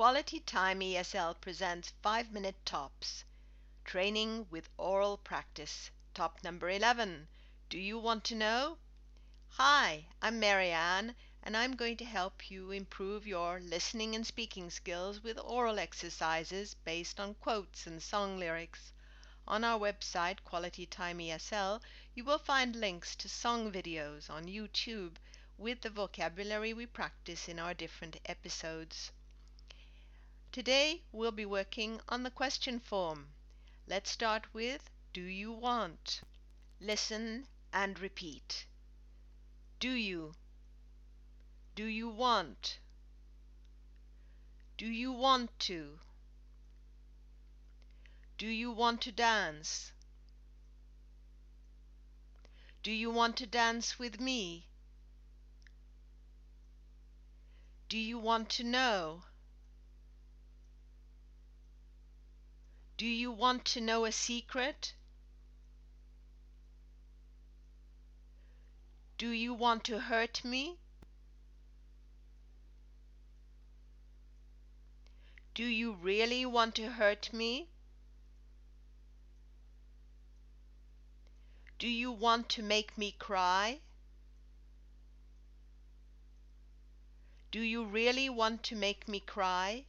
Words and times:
Quality 0.00 0.40
Time 0.40 0.80
ESL 0.80 1.38
presents 1.42 1.92
5 2.00 2.32
Minute 2.32 2.56
Tops 2.64 3.26
Training 3.84 4.46
with 4.48 4.70
Oral 4.78 5.18
Practice. 5.18 5.90
Top 6.14 6.42
number 6.42 6.70
11. 6.70 7.28
Do 7.68 7.78
you 7.78 7.98
want 7.98 8.24
to 8.24 8.34
know? 8.34 8.78
Hi, 9.48 10.06
I'm 10.22 10.40
Marianne, 10.40 11.14
and 11.42 11.54
I'm 11.54 11.76
going 11.76 11.98
to 11.98 12.06
help 12.06 12.50
you 12.50 12.70
improve 12.70 13.26
your 13.26 13.60
listening 13.60 14.14
and 14.14 14.26
speaking 14.26 14.70
skills 14.70 15.22
with 15.22 15.38
oral 15.38 15.78
exercises 15.78 16.72
based 16.72 17.20
on 17.20 17.34
quotes 17.34 17.86
and 17.86 18.02
song 18.02 18.38
lyrics. 18.38 18.94
On 19.46 19.64
our 19.64 19.78
website, 19.78 20.42
Quality 20.44 20.86
Time 20.86 21.18
ESL, 21.18 21.82
you 22.14 22.24
will 22.24 22.38
find 22.38 22.74
links 22.74 23.14
to 23.16 23.28
song 23.28 23.70
videos 23.70 24.30
on 24.30 24.46
YouTube 24.46 25.16
with 25.58 25.82
the 25.82 25.90
vocabulary 25.90 26.72
we 26.72 26.86
practice 26.86 27.50
in 27.50 27.58
our 27.58 27.74
different 27.74 28.16
episodes. 28.24 29.12
Today 30.52 31.04
we'll 31.12 31.30
be 31.30 31.46
working 31.46 32.00
on 32.08 32.24
the 32.24 32.30
question 32.30 32.80
form. 32.80 33.28
Let's 33.86 34.10
start 34.10 34.52
with 34.52 34.90
Do 35.12 35.22
you 35.22 35.52
want? 35.52 36.22
Listen 36.80 37.46
and 37.72 37.96
repeat. 38.00 38.66
Do 39.78 39.92
you? 39.92 40.34
Do 41.76 41.84
you 41.84 42.08
want? 42.08 42.80
Do 44.76 44.86
you 44.86 45.12
want 45.12 45.56
to? 45.60 46.00
Do 48.36 48.48
you 48.48 48.72
want 48.72 49.02
to 49.02 49.12
dance? 49.12 49.92
Do 52.82 52.90
you 52.90 53.12
want 53.12 53.36
to 53.36 53.46
dance 53.46 54.00
with 54.00 54.18
me? 54.20 54.66
Do 57.88 57.96
you 57.96 58.18
want 58.18 58.48
to 58.50 58.64
know? 58.64 59.22
Do 63.00 63.06
you 63.06 63.32
want 63.32 63.64
to 63.64 63.80
know 63.80 64.04
a 64.04 64.12
secret? 64.12 64.92
Do 69.16 69.30
you 69.30 69.54
want 69.54 69.84
to 69.84 70.00
hurt 70.00 70.44
me? 70.44 70.76
Do 75.54 75.64
you 75.64 75.94
really 75.94 76.44
want 76.44 76.74
to 76.74 76.90
hurt 76.90 77.32
me? 77.32 77.70
Do 81.78 81.88
you 81.88 82.12
want 82.12 82.50
to 82.50 82.62
make 82.62 82.98
me 82.98 83.12
cry? 83.12 83.80
Do 87.50 87.62
you 87.62 87.82
really 87.82 88.28
want 88.28 88.62
to 88.64 88.76
make 88.76 89.08
me 89.08 89.20
cry? 89.20 89.86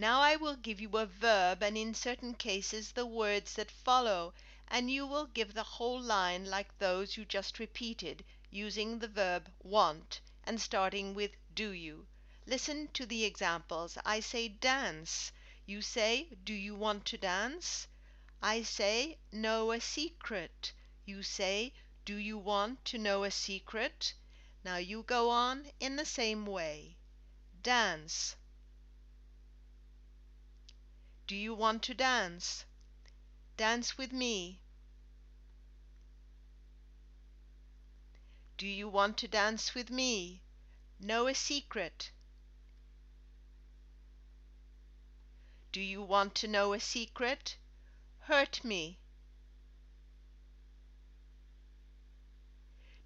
Now 0.00 0.22
I 0.22 0.34
will 0.36 0.56
give 0.56 0.80
you 0.80 0.96
a 0.96 1.04
verb 1.04 1.62
and 1.62 1.76
in 1.76 1.92
certain 1.92 2.32
cases 2.32 2.92
the 2.92 3.04
words 3.04 3.52
that 3.56 3.70
follow, 3.70 4.32
and 4.66 4.90
you 4.90 5.06
will 5.06 5.26
give 5.26 5.52
the 5.52 5.62
whole 5.62 6.00
line 6.00 6.46
like 6.46 6.78
those 6.78 7.18
you 7.18 7.26
just 7.26 7.58
repeated, 7.58 8.24
using 8.48 8.98
the 8.98 9.08
verb 9.08 9.52
want 9.62 10.22
and 10.44 10.58
starting 10.58 11.12
with 11.12 11.32
do 11.54 11.72
you. 11.72 12.06
Listen 12.46 12.88
to 12.94 13.04
the 13.04 13.26
examples. 13.26 13.98
I 14.02 14.20
say 14.20 14.48
dance. 14.48 15.32
You 15.66 15.82
say, 15.82 16.30
do 16.44 16.54
you 16.54 16.74
want 16.74 17.04
to 17.04 17.18
dance? 17.18 17.86
I 18.40 18.62
say, 18.62 19.18
know 19.30 19.70
a 19.70 19.82
secret. 19.82 20.72
You 21.04 21.22
say, 21.22 21.74
do 22.06 22.16
you 22.16 22.38
want 22.38 22.86
to 22.86 22.96
know 22.96 23.22
a 23.22 23.30
secret? 23.30 24.14
Now 24.64 24.76
you 24.78 25.02
go 25.02 25.28
on 25.28 25.70
in 25.78 25.96
the 25.96 26.06
same 26.06 26.46
way. 26.46 26.96
Dance. 27.62 28.36
Do 31.30 31.36
you 31.36 31.54
want 31.54 31.84
to 31.84 31.94
dance? 31.94 32.64
Dance 33.56 33.96
with 33.96 34.12
me. 34.12 34.58
Do 38.58 38.66
you 38.66 38.88
want 38.88 39.16
to 39.18 39.28
dance 39.28 39.72
with 39.72 39.90
me? 39.90 40.42
Know 40.98 41.28
a 41.28 41.34
secret. 41.36 42.10
Do 45.70 45.80
you 45.80 46.02
want 46.02 46.34
to 46.34 46.48
know 46.48 46.72
a 46.72 46.80
secret? 46.80 47.56
Hurt 48.22 48.64
me. 48.64 48.98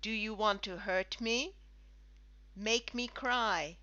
Do 0.00 0.12
you 0.12 0.32
want 0.32 0.62
to 0.62 0.78
hurt 0.78 1.20
me? 1.20 1.56
Make 2.54 2.94
me 2.94 3.08
cry. 3.08 3.78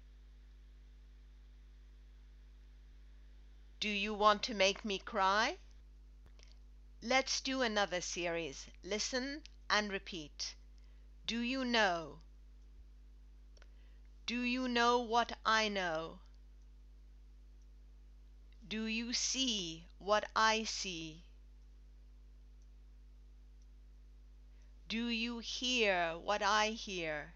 Do 3.79 3.87
you 3.87 4.13
want 4.13 4.43
to 4.43 4.53
make 4.53 4.83
me 4.83 4.99
cry? 4.99 5.57
Let's 7.01 7.39
do 7.39 7.61
another 7.61 8.01
series. 8.01 8.67
Listen 8.83 9.41
and 9.69 9.89
repeat. 9.89 10.55
Do 11.25 11.39
you 11.39 11.63
know? 11.63 12.19
Do 14.25 14.41
you 14.41 14.67
know 14.67 14.99
what 14.99 15.31
I 15.45 15.69
know? 15.69 16.19
Do 18.67 18.83
you 18.85 19.13
see 19.13 19.87
what 19.97 20.29
I 20.35 20.65
see? 20.65 21.23
Do 24.89 25.07
you 25.07 25.39
hear 25.39 26.17
what 26.17 26.43
I 26.43 26.71
hear? 26.71 27.33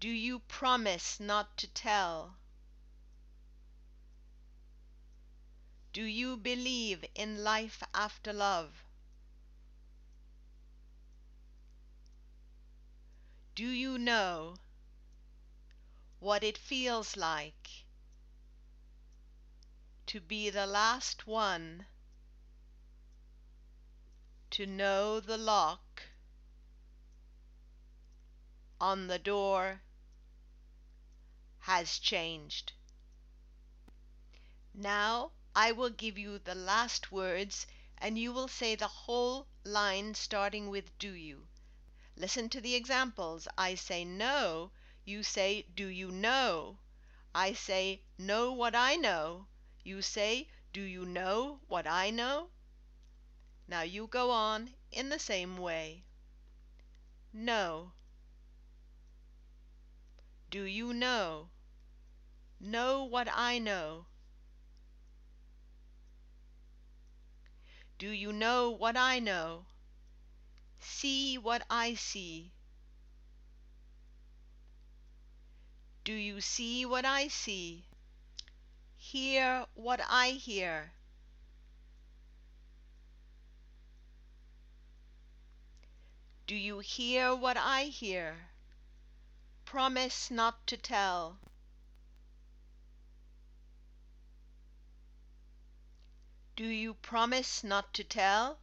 Do 0.00 0.08
you 0.08 0.38
promise 0.38 1.20
not 1.20 1.58
to 1.58 1.66
tell? 1.66 2.38
Do 5.92 6.04
you 6.04 6.38
believe 6.38 7.04
in 7.14 7.44
life 7.44 7.82
after 7.92 8.32
love? 8.32 8.82
Do 13.54 13.68
you 13.68 13.98
know 13.98 14.56
what 16.18 16.42
it 16.42 16.56
feels 16.56 17.14
like 17.14 17.84
to 20.06 20.18
be 20.18 20.48
the 20.48 20.66
last 20.66 21.26
one? 21.26 21.84
to 24.50 24.64
know 24.66 25.20
the 25.20 25.36
lock 25.36 26.02
on 28.80 29.06
the 29.06 29.18
door 29.18 29.82
has 31.70 32.00
changed. 32.00 32.72
Now 34.74 35.30
I 35.54 35.70
will 35.70 35.90
give 35.90 36.18
you 36.18 36.40
the 36.40 36.56
last 36.56 37.12
words 37.12 37.68
and 37.98 38.18
you 38.18 38.32
will 38.32 38.48
say 38.48 38.74
the 38.74 38.88
whole 38.88 39.46
line 39.62 40.14
starting 40.14 40.68
with 40.70 40.98
do 40.98 41.12
you. 41.12 41.46
Listen 42.16 42.48
to 42.50 42.60
the 42.60 42.74
examples. 42.74 43.48
I 43.58 43.76
say 43.76 44.04
no, 44.04 44.72
you 45.04 45.22
say 45.22 45.62
do 45.74 45.86
you 45.86 46.10
know? 46.10 46.80
I 47.34 47.52
say 47.52 48.02
know 48.18 48.52
what 48.52 48.74
I 48.74 48.96
know. 48.96 49.48
You 49.84 50.02
say 50.02 50.48
do 50.72 50.82
you 50.82 51.04
know 51.04 51.60
what 51.68 51.86
I 51.86 52.10
know? 52.10 52.50
Now 53.66 53.80
you 53.80 54.06
go 54.06 54.30
on 54.32 54.74
in 54.90 55.08
the 55.08 55.18
same 55.18 55.56
way. 55.56 56.04
No. 57.32 57.92
Do 60.50 60.64
you 60.64 60.92
know? 60.92 61.48
Know 62.62 63.04
what 63.04 63.26
I 63.32 63.58
know. 63.58 64.04
Do 67.98 68.10
you 68.10 68.34
know 68.34 68.70
what 68.70 68.98
I 68.98 69.18
know? 69.18 69.64
See 70.78 71.38
what 71.38 71.62
I 71.70 71.94
see. 71.94 72.52
Do 76.04 76.12
you 76.12 76.42
see 76.42 76.84
what 76.84 77.06
I 77.06 77.28
see? 77.28 77.86
Hear 78.96 79.66
what 79.72 80.00
I 80.06 80.30
hear. 80.30 80.92
Do 86.46 86.54
you 86.54 86.80
hear 86.80 87.34
what 87.34 87.56
I 87.56 87.84
hear? 87.84 88.50
Promise 89.64 90.30
not 90.30 90.66
to 90.66 90.76
tell. 90.76 91.38
Do 96.60 96.66
you 96.66 96.92
promise 96.92 97.64
not 97.64 97.94
to 97.94 98.04
tell? 98.04 98.58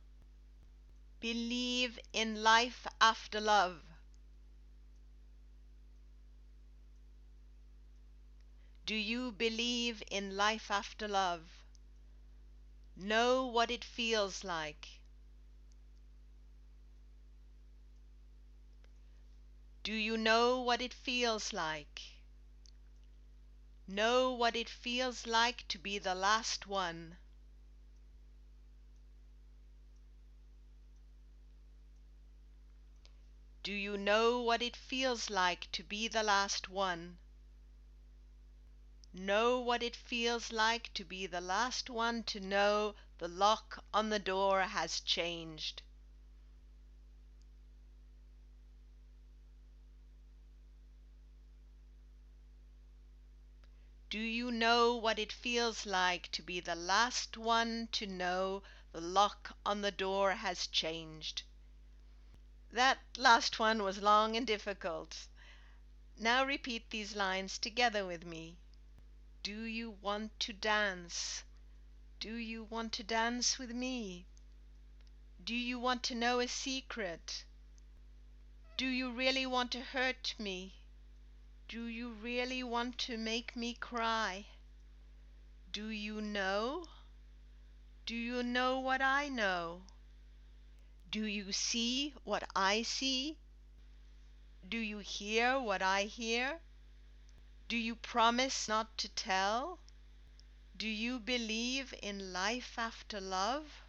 Believe 1.19 1.97
in 2.13 2.43
life 2.43 2.85
after 3.01 3.41
love. 3.41 3.81
Do 8.85 8.93
you 8.93 9.31
believe 9.31 10.03
in 10.11 10.37
life 10.37 10.69
after 10.69 11.07
love? 11.07 11.49
Know 12.95 13.47
what 13.47 13.71
it 13.71 13.83
feels 13.83 14.43
like. 14.43 15.01
Do 19.81 19.93
you 19.93 20.17
know 20.17 20.61
what 20.61 20.83
it 20.83 20.93
feels 20.93 21.51
like? 21.51 22.03
Know 23.87 24.33
what 24.33 24.55
it 24.55 24.69
feels 24.69 25.25
like 25.25 25.67
to 25.69 25.79
be 25.79 25.97
the 25.97 26.13
last 26.13 26.67
one. 26.67 27.17
Do 33.67 33.73
you 33.73 33.97
know 33.97 34.39
what 34.39 34.61
it 34.61 34.77
feels 34.77 35.29
like 35.29 35.69
to 35.73 35.83
be 35.83 36.07
the 36.07 36.23
last 36.23 36.69
one? 36.69 37.17
Know 39.11 39.59
what 39.59 39.83
it 39.83 39.93
feels 39.93 40.53
like 40.53 40.93
to 40.93 41.03
be 41.03 41.27
the 41.27 41.41
last 41.41 41.89
one 41.89 42.23
to 42.31 42.39
know 42.39 42.95
the 43.17 43.27
lock 43.27 43.83
on 43.93 44.07
the 44.07 44.19
door 44.19 44.61
has 44.61 45.01
changed. 45.01 45.81
Do 54.09 54.19
you 54.19 54.49
know 54.49 54.95
what 54.95 55.19
it 55.19 55.33
feels 55.33 55.85
like 55.85 56.31
to 56.31 56.41
be 56.41 56.61
the 56.61 56.75
last 56.75 57.35
one 57.35 57.89
to 57.91 58.07
know 58.07 58.63
the 58.93 59.01
lock 59.01 59.57
on 59.65 59.81
the 59.81 59.91
door 59.91 60.35
has 60.35 60.67
changed? 60.67 61.43
That 62.71 62.99
last 63.17 63.59
one 63.59 63.81
was 63.83 64.01
long 64.01 64.35
and 64.35 64.45
difficult. 64.45 65.27
Now 66.17 66.43
repeat 66.43 66.89
these 66.89 67.15
lines 67.15 67.57
together 67.57 68.05
with 68.05 68.25
me. 68.25 68.57
Do 69.43 69.63
you 69.63 69.91
want 69.91 70.39
to 70.41 70.53
dance? 70.53 71.43
Do 72.19 72.35
you 72.35 72.63
want 72.63 72.91
to 72.93 73.03
dance 73.03 73.57
with 73.57 73.71
me? 73.71 74.25
Do 75.43 75.55
you 75.55 75.79
want 75.79 76.03
to 76.03 76.15
know 76.15 76.39
a 76.39 76.47
secret? 76.47 77.45
Do 78.75 78.87
you 78.87 79.11
really 79.11 79.45
want 79.45 79.71
to 79.71 79.81
hurt 79.81 80.35
me? 80.37 80.81
Do 81.69 81.85
you 81.85 82.11
really 82.11 82.63
want 82.63 82.97
to 82.99 83.17
make 83.17 83.55
me 83.55 83.73
cry? 83.73 84.47
Do 85.71 85.89
you 85.89 86.19
know? 86.19 86.85
Do 88.05 88.15
you 88.15 88.43
know 88.43 88.79
what 88.79 89.01
I 89.01 89.29
know? 89.29 89.83
Do 91.09 91.23
you 91.23 91.53
see 91.53 92.13
what 92.25 92.43
I 92.53 92.81
see? 92.81 93.37
Do 94.67 94.77
you 94.77 94.97
hear 94.97 95.57
what 95.57 95.81
I 95.81 96.03
hear? 96.03 96.59
Do 97.69 97.77
you 97.77 97.95
promise 97.95 98.67
not 98.67 98.97
to 98.97 99.07
tell? 99.07 99.79
Do 100.75 100.87
you 100.89 101.19
believe 101.19 101.93
in 102.03 102.33
life 102.33 102.77
after 102.77 103.21
love? 103.21 103.83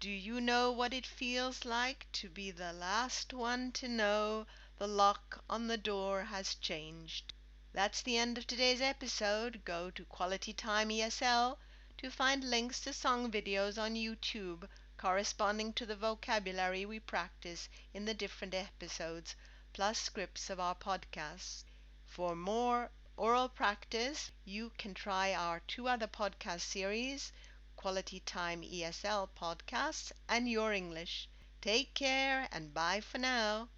Do 0.00 0.08
you 0.08 0.40
know 0.40 0.72
what 0.72 0.94
it 0.94 1.06
feels 1.06 1.66
like 1.66 2.10
to 2.12 2.30
be 2.30 2.50
the 2.50 2.72
last 2.72 3.34
one 3.34 3.70
to 3.72 3.86
know 3.86 4.46
the 4.78 4.88
lock 4.88 5.44
on 5.50 5.66
the 5.66 5.76
door 5.76 6.24
has 6.24 6.54
changed? 6.54 7.34
That's 7.74 8.00
the 8.00 8.16
end 8.16 8.38
of 8.38 8.46
today's 8.46 8.80
episode. 8.80 9.62
Go 9.66 9.90
to 9.90 10.06
Quality 10.06 10.54
Time 10.54 10.88
ESL 10.88 11.58
to 11.98 12.10
find 12.10 12.42
links 12.44 12.80
to 12.80 12.94
song 12.94 13.30
videos 13.30 13.76
on 13.76 13.94
YouTube 13.94 14.66
corresponding 15.00 15.72
to 15.72 15.86
the 15.86 15.96
vocabulary 15.96 16.84
we 16.84 17.00
practice 17.00 17.70
in 17.94 18.04
the 18.04 18.12
different 18.12 18.52
episodes, 18.52 19.34
plus 19.72 19.98
scripts 19.98 20.50
of 20.50 20.60
our 20.60 20.74
podcasts. 20.74 21.64
For 22.04 22.36
more 22.36 22.90
oral 23.16 23.48
practice, 23.48 24.30
you 24.44 24.72
can 24.76 24.92
try 24.92 25.32
our 25.32 25.60
two 25.60 25.88
other 25.88 26.06
podcast 26.06 26.60
series, 26.60 27.32
Quality 27.76 28.20
Time 28.20 28.60
ESL 28.60 29.30
podcasts 29.34 30.12
and 30.28 30.46
Your 30.50 30.74
English. 30.74 31.30
Take 31.62 31.94
care 31.94 32.46
and 32.52 32.74
bye 32.74 33.00
for 33.00 33.16
now. 33.16 33.70